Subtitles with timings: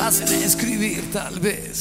[0.00, 1.75] hacen escribir tal vez.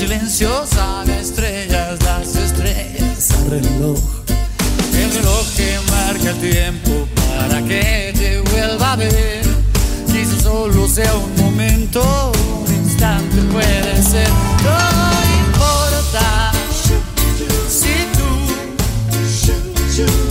[0.00, 3.98] El silencio sabe a estrellas, las estrellas al reloj.
[4.94, 9.42] El reloj que marca el tiempo para que te vuelva a ver.
[10.06, 12.32] Quizá solo sea un momento,
[12.66, 14.30] un instante puede ser.
[14.64, 14.78] No
[15.44, 16.52] importa
[17.68, 18.30] si tú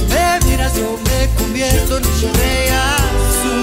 [0.09, 2.11] me miras, yo me convierto en un
[2.73, 3.61] azul.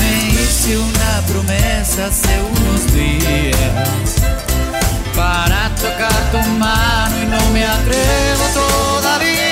[0.00, 0.78] Me hice
[1.82, 4.14] hace unos días
[5.16, 9.51] para tocar tu mano y no me atrevo todavía.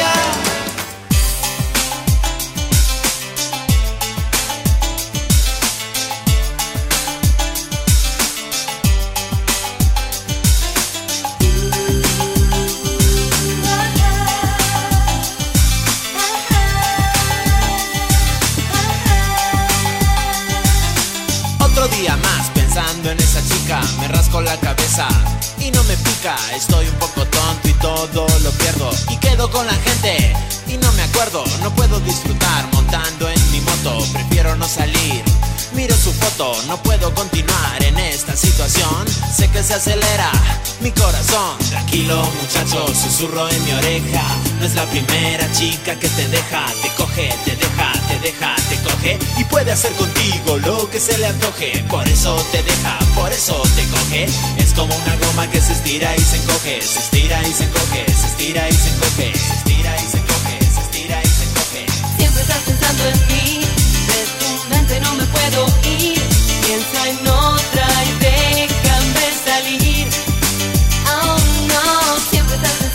[25.58, 26.37] Y no me pica.
[26.55, 30.32] Estoy un poco tonto y todo lo pierdo y quedo con la gente
[30.69, 31.44] y no me acuerdo.
[31.62, 35.23] No puedo disfrutar montando en mi moto, prefiero no salir.
[35.73, 39.06] Miro su foto, no puedo continuar en esta situación.
[39.35, 40.31] Sé que se acelera
[40.81, 41.56] mi corazón.
[41.70, 44.23] Tranquilo, muchacho, susurro en mi oreja.
[44.58, 48.76] No es la primera chica que te deja, te coge, te deja, te deja, te
[48.82, 51.85] coge y puede hacer contigo lo que se le antoje.
[51.88, 54.26] Por eso te deja, por eso te coge.
[54.70, 58.06] Es como una goma que se estira y se encoge, se estira y se encoge,
[58.06, 61.87] se estira y se encoge, se estira y se encoge, se estira y se encoge.
[62.17, 63.64] Siempre estás pensando en mí,
[64.06, 65.67] de tu mente no me puedo
[65.99, 66.22] ir.
[66.64, 70.06] Piensa en otra y déjame salir.
[71.19, 72.89] Oh no, siempre estás pensando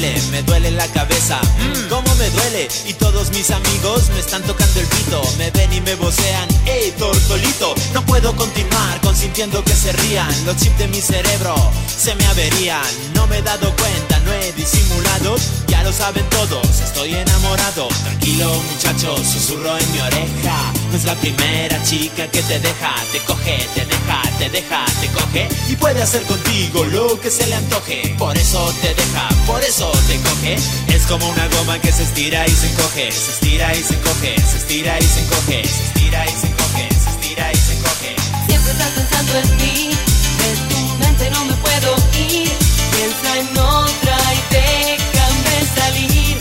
[0.00, 2.68] tele, me duele la cabeza, mm, cómo me duele.
[2.86, 6.92] Y todos mis amigos me están tocando el pito, me ven y me vocean, hey
[6.98, 7.74] tortolito.
[7.92, 11.54] No puedo continuar consintiendo que se rían, los chips de mi cerebro
[11.86, 12.82] se me averían.
[13.14, 15.36] No me he dado cuenta, no he disimulado,
[15.66, 17.88] ya lo saben todos, estoy enamorado.
[18.04, 23.18] Tranquilo muchacho, susurro en mi oreja, no es la primera chica que te deja, te
[23.20, 27.56] coge, te deja, te deja, te coge y puede hacer contigo lo que se le
[27.56, 28.14] antoje.
[28.16, 30.56] Por eso te deja, por eso te coge.
[30.88, 34.34] Es como una goma que se estira y se encoge, se estira y se encoge,
[34.40, 38.16] se estira y se encoge, se estira y se encoge, se estira y se encoge.
[38.48, 42.50] Siempre estás pensando en mí, de tu mente no me puedo ir.
[42.96, 46.38] Piensa en otra y déjame salir.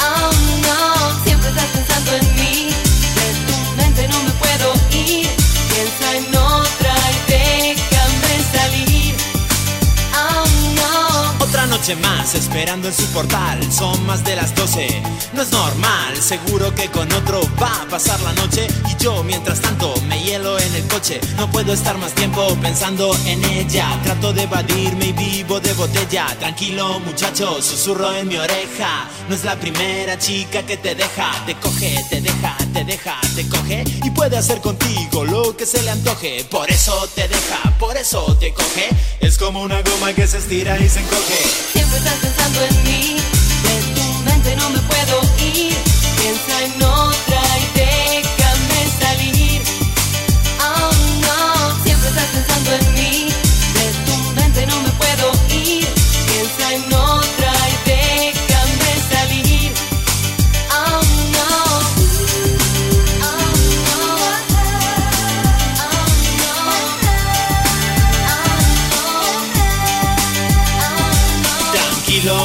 [0.00, 0.30] Oh
[0.62, 1.82] no, siempre estás.
[11.82, 13.60] Noche más esperando en su portal.
[13.72, 15.02] Son más de las 12,
[15.32, 16.16] no es normal.
[16.16, 18.68] Seguro que con otro va a pasar la noche.
[18.88, 21.20] Y yo, mientras tanto, me hielo en el coche.
[21.36, 23.98] No puedo estar más tiempo pensando en ella.
[24.04, 26.26] Trato de evadirme y vivo de botella.
[26.38, 29.08] Tranquilo, muchacho, susurro en mi oreja.
[29.28, 31.32] No es la primera chica que te deja.
[31.46, 33.82] Te coge, te deja, te deja, te coge.
[34.04, 36.44] Y puede hacer contigo lo que se le antoje.
[36.48, 38.88] Por eso te deja, por eso te coge.
[39.18, 41.71] Es como una goma que se estira y se encoge.
[41.72, 43.16] Siempre estás pensando en mí,
[43.64, 45.74] de tu mente no me puedo ir.
[46.16, 47.41] Piensa en otra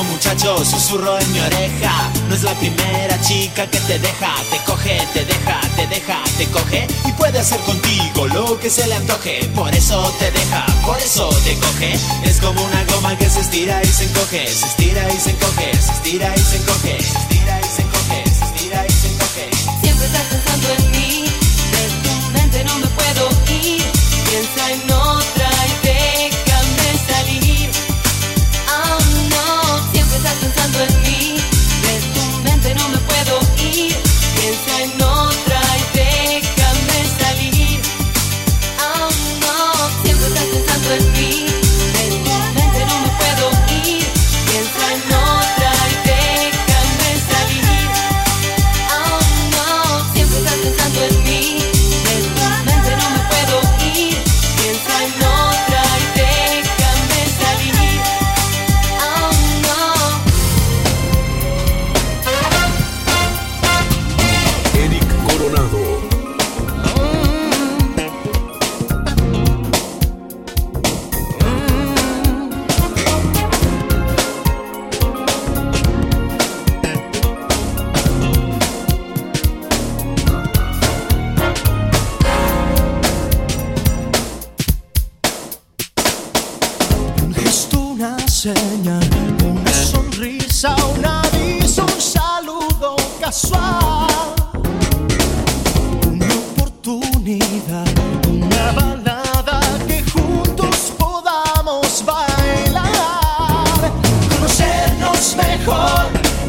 [0.07, 2.11] muchacho, susurro en mi oreja.
[2.27, 4.33] No es la primera chica que te deja.
[4.51, 6.87] Te coge, te deja, te deja, te coge.
[7.05, 9.45] Y puede hacer contigo lo que se le antoje.
[9.55, 11.93] Por eso te deja, por eso te coge.
[12.23, 15.71] Es como una goma que se estira y se encoge Se estira y se encoge,
[15.73, 17.86] se estira y se encoge Se estira y se encoge,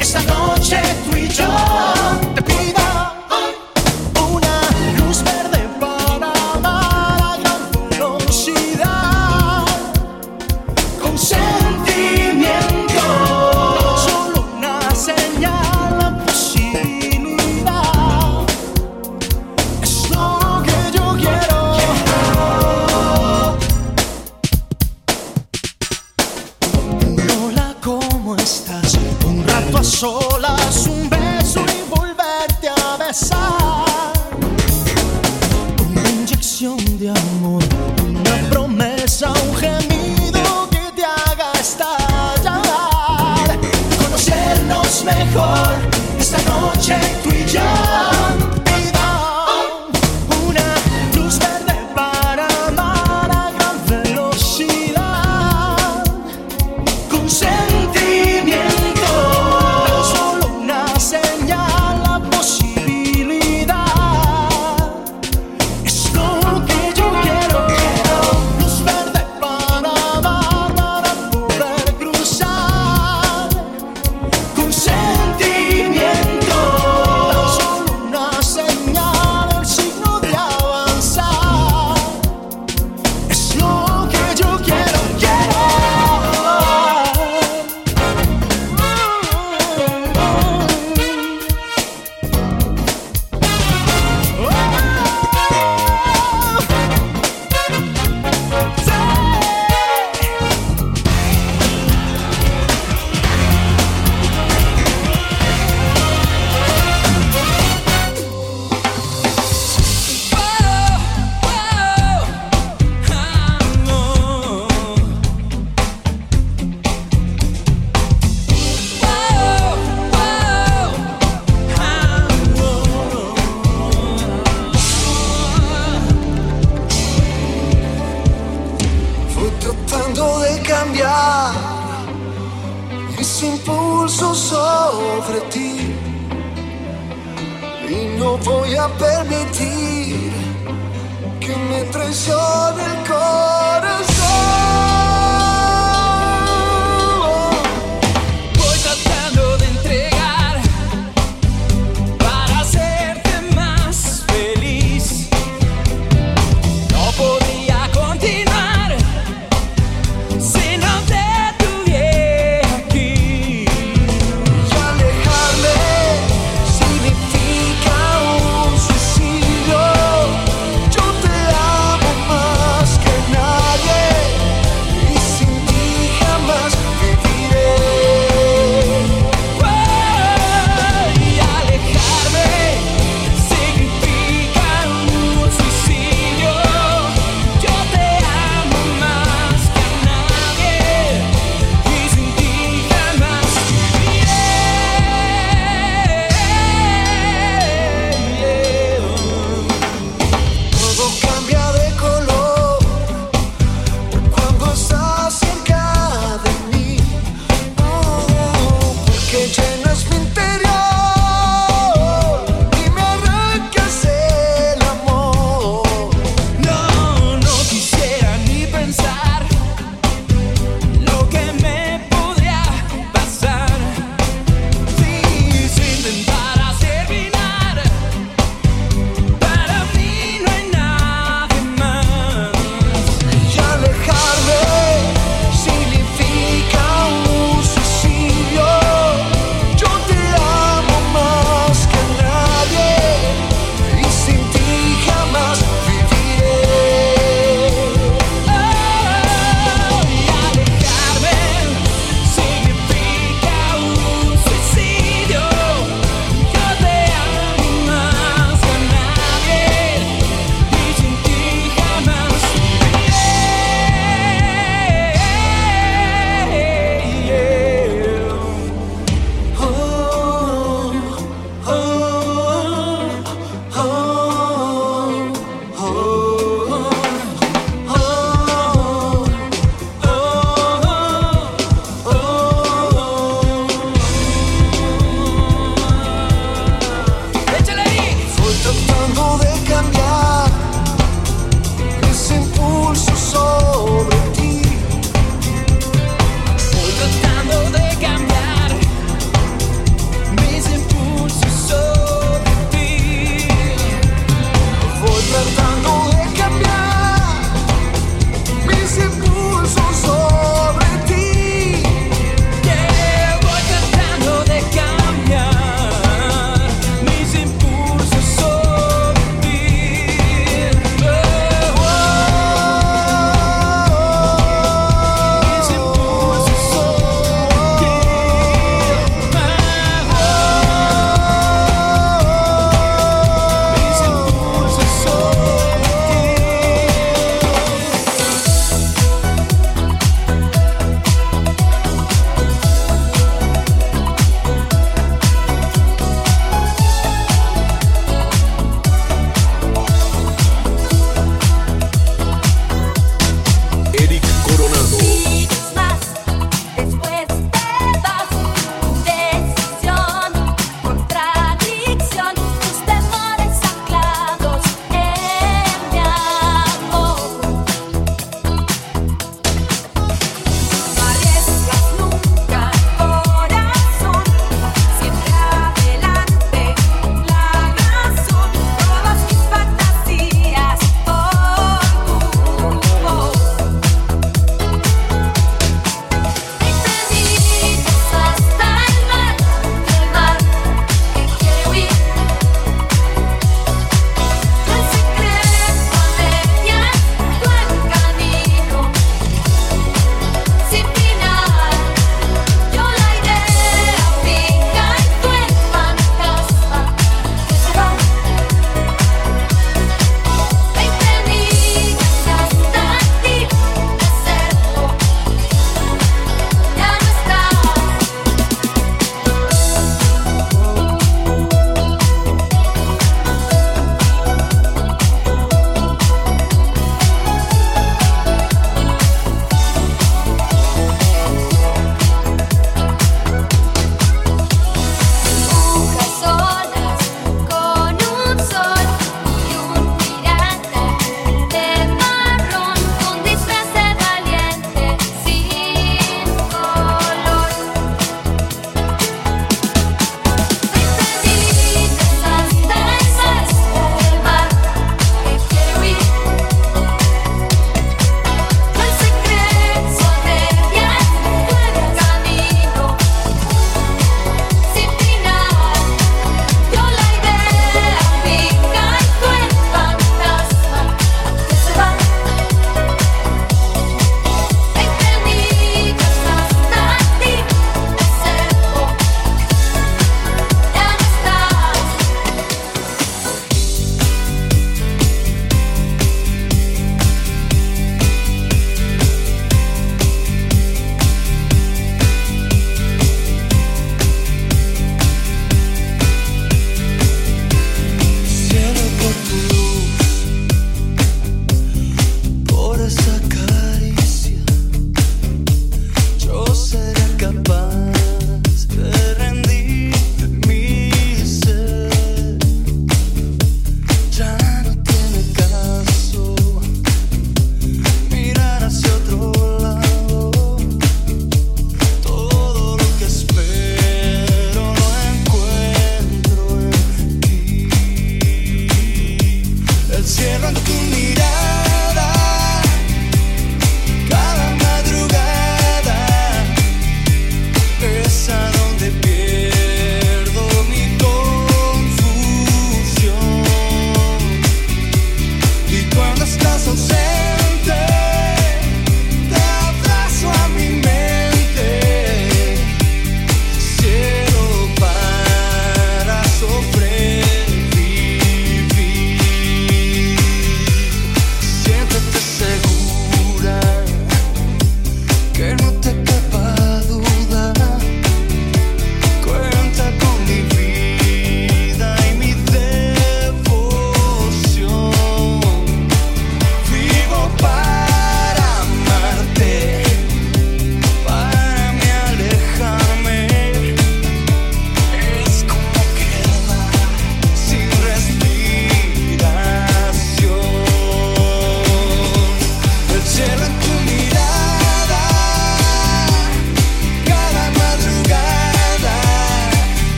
[0.00, 1.85] esta noche tú y yo.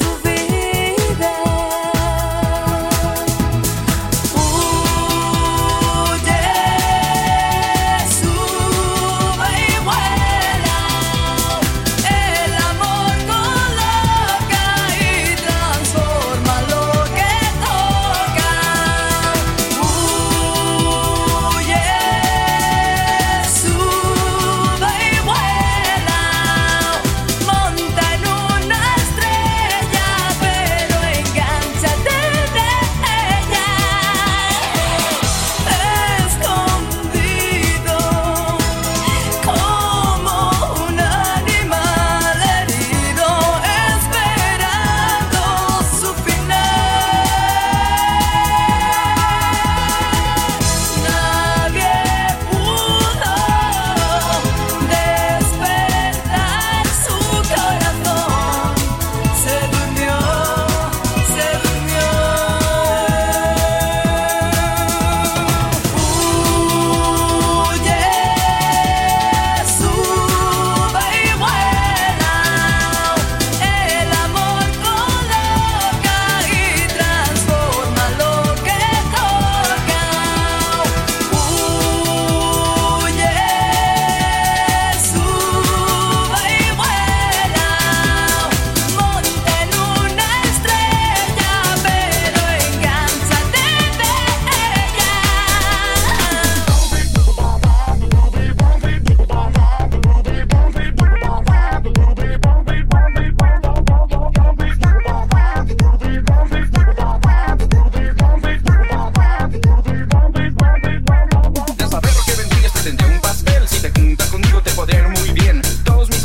[0.00, 0.29] gosto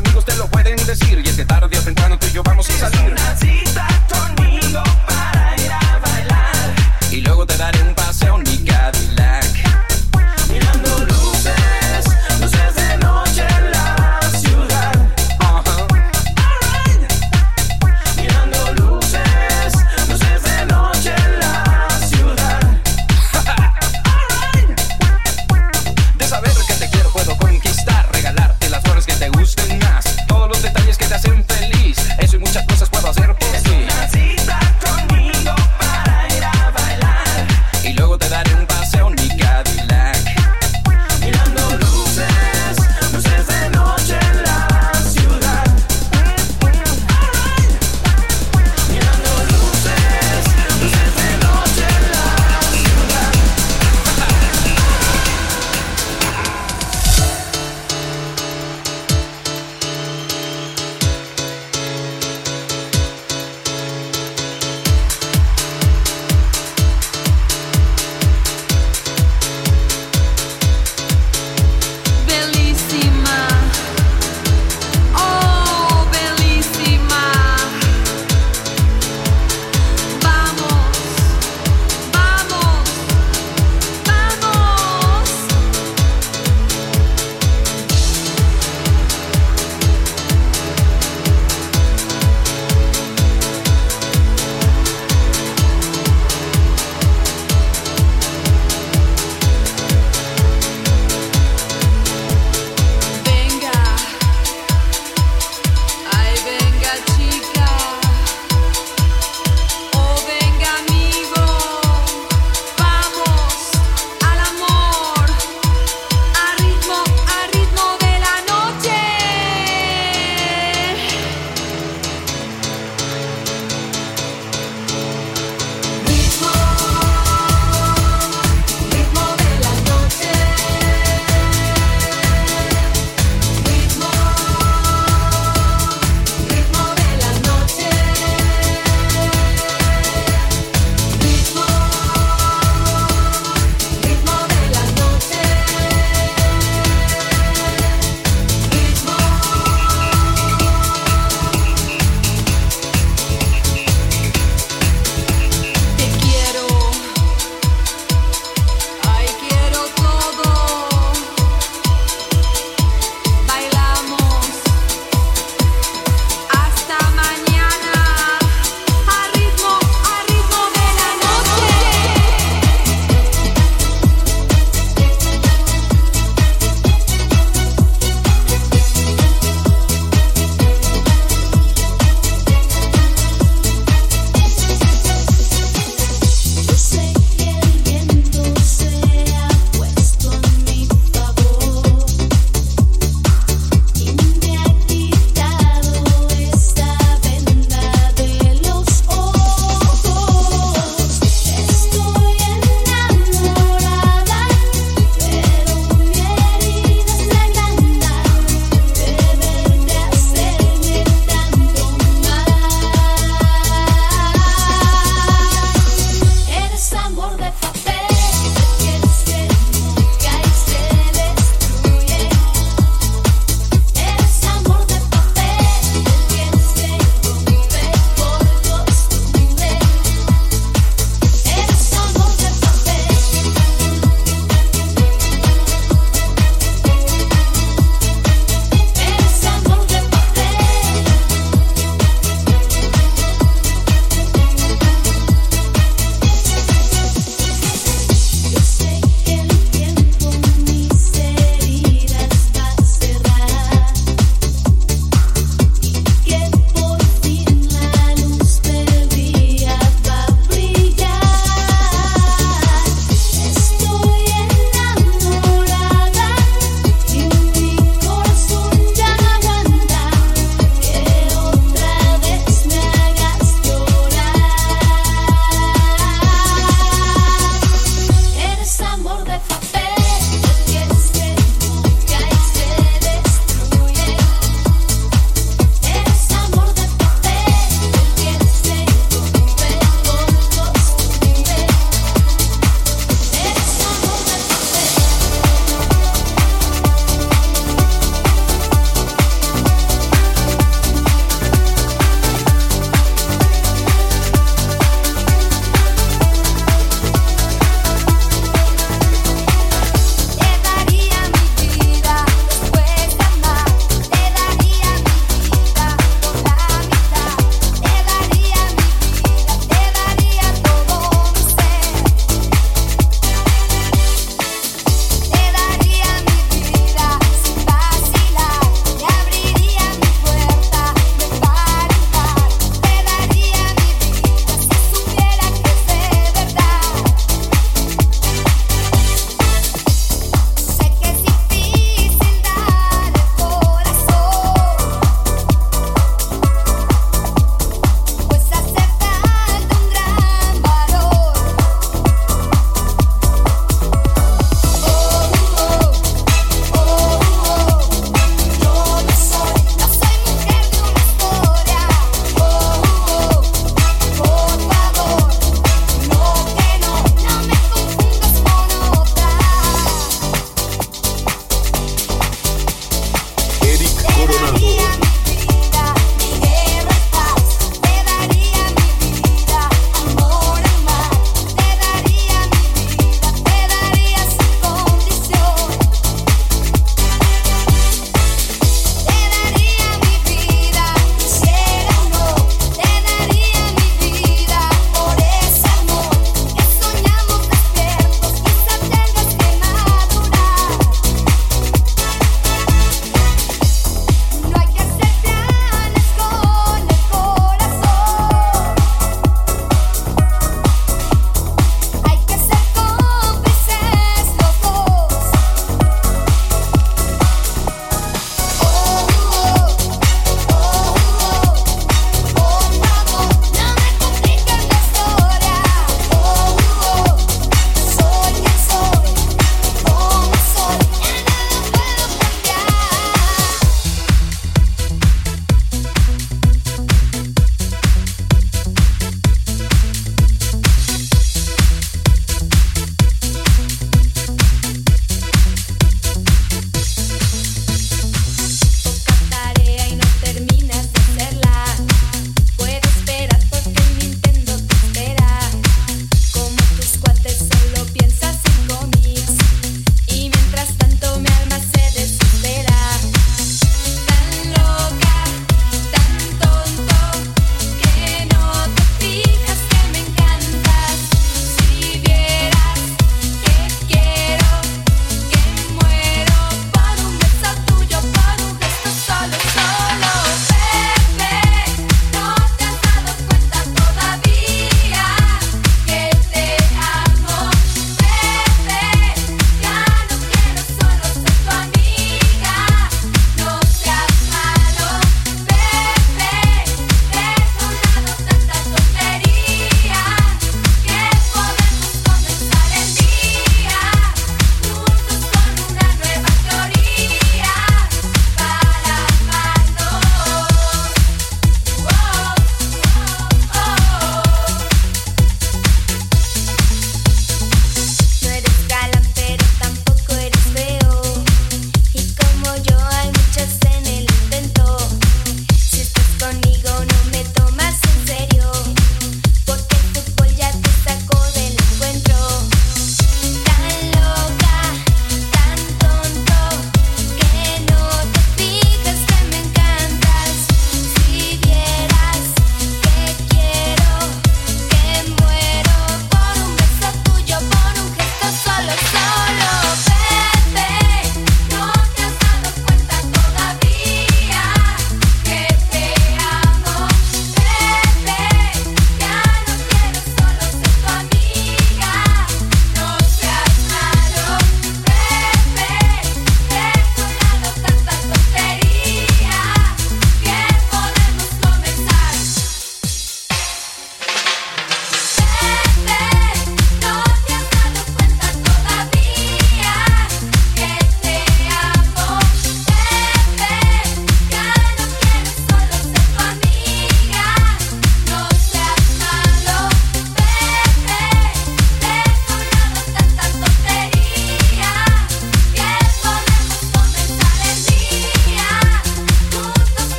[0.00, 1.29] amigos te lo pueden decir.